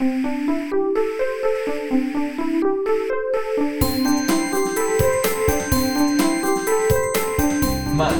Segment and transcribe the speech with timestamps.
[0.00, 0.06] 慢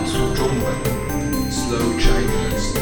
[0.04, 0.66] 速中文
[1.48, 2.74] ，Slow Chinese。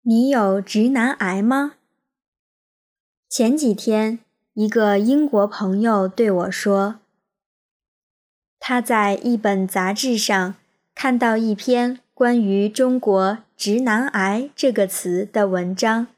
[0.00, 1.74] 你有直男癌吗？
[3.28, 4.20] 前几天，
[4.60, 6.98] 一个英国朋友对我说，
[8.58, 10.56] 他在一本杂志上
[10.96, 16.08] 看到一篇关于中国“直男癌”这个词的文章，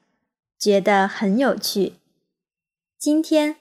[0.58, 1.96] 觉得很有趣。
[2.98, 3.56] 今天，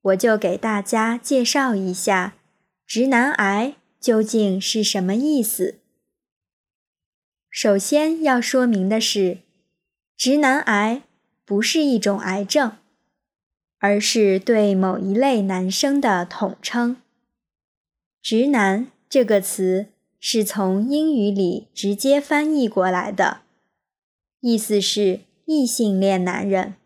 [0.00, 2.34] 我就给大家介绍一下
[2.88, 5.78] “直男癌”究竟是什么意思。
[7.50, 9.40] 首先要说明的是，
[10.16, 11.02] 直男癌
[11.44, 12.78] 不是一种癌症。
[13.82, 16.98] 而是对某一类男生的统称。
[18.22, 19.88] 直男这个词
[20.20, 23.40] 是从英语里直接翻译过来的，
[24.38, 26.76] 意思是异性恋男人，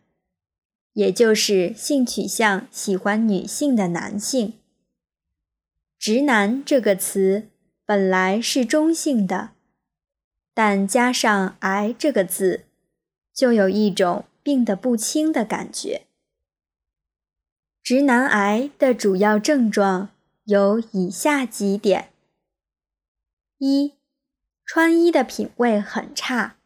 [0.94, 4.55] 也就是性取向喜欢女性的男性。
[5.98, 7.48] 直男这个词
[7.84, 9.50] 本来是中性的，
[10.55, 12.64] 但加上“癌”这个字，
[13.34, 16.06] 就有一种病得不轻的感觉。
[17.86, 20.08] 直男癌的主要症状
[20.42, 22.08] 有以下几点：
[23.58, 23.92] 一、
[24.64, 26.56] 穿衣的品味很差，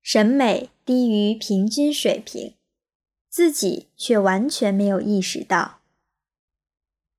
[0.00, 2.54] 审美低于平均水平，
[3.28, 5.80] 自己却完全没有意识到；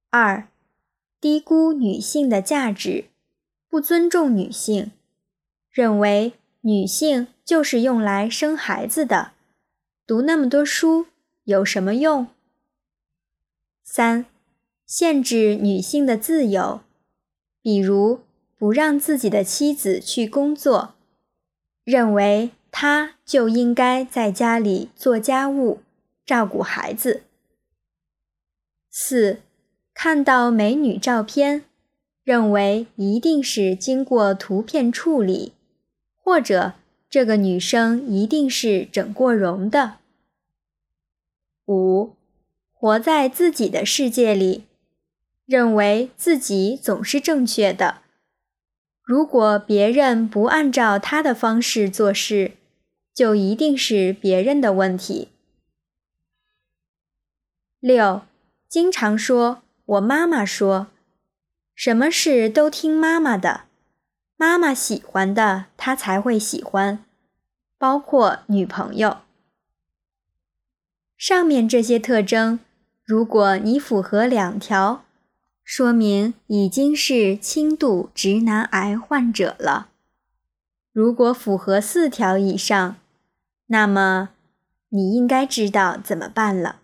[0.09, 0.47] 二、
[1.21, 3.09] 低估女性的价值，
[3.69, 4.91] 不尊重女性，
[5.69, 9.33] 认为女性就是用来生孩子的，
[10.07, 11.05] 读那么多书
[11.43, 12.27] 有什么用？
[13.91, 14.27] 三、
[14.85, 16.81] 限制女性的自由，
[17.59, 18.19] 比如
[18.55, 20.93] 不让自己的妻子去工作，
[21.83, 25.79] 认为她就应该在家里做家务、
[26.23, 27.23] 照顾孩子。
[28.91, 29.39] 四、
[29.95, 31.65] 看到美女照片，
[32.23, 35.53] 认为一定是经过图片处理，
[36.15, 36.73] 或者
[37.09, 39.95] 这个女生一定是整过容的。
[41.65, 42.18] 五。
[42.81, 44.63] 活在自己的世界里，
[45.45, 48.03] 认为自己总是正确的。
[49.03, 52.53] 如果别人不按照他的方式做事，
[53.13, 55.27] 就一定是别人的问题。
[57.81, 58.21] 六，
[58.69, 60.87] 经常说“我妈妈说”，
[61.75, 63.63] 什么事都听妈妈的，
[64.37, 67.03] 妈妈喜欢的他才会喜欢，
[67.77, 69.17] 包括女朋友。
[71.17, 72.61] 上面这些特征。
[73.09, 75.03] 如果你符合两条，
[75.63, 79.89] 说明已经是轻度直男癌患者了。
[80.93, 82.97] 如果符合四条以上，
[83.65, 84.29] 那么
[84.89, 86.81] 你应该知道怎么办了。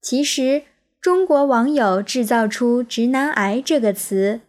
[0.00, 0.62] 其实，
[1.00, 4.42] 中国网友制造出“直男癌”这个词，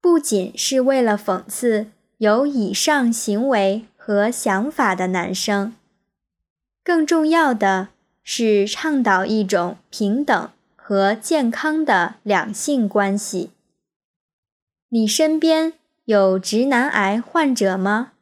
[0.00, 1.88] 不仅是为了讽刺
[2.18, 5.74] 有以上行为和想法的男生，
[6.84, 7.88] 更重要的。
[8.22, 13.50] 是倡导一种平等和健康的两性关系。
[14.88, 15.72] 你身边
[16.04, 18.12] 有直男癌患者吗？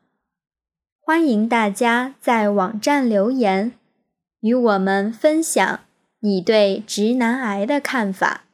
[1.01, 3.73] 欢迎大家在网站留言，
[4.41, 5.81] 与我们分享
[6.21, 8.45] 你对直男癌的看法。